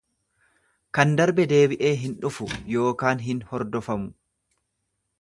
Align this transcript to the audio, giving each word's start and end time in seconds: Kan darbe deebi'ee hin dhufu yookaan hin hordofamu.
Kan 0.97 1.11
darbe 1.19 1.45
deebi'ee 1.51 1.93
hin 2.05 2.17
dhufu 2.25 2.49
yookaan 2.77 3.25
hin 3.29 3.47
hordofamu. 3.55 4.13